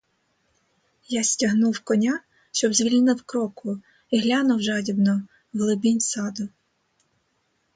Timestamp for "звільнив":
2.73-3.23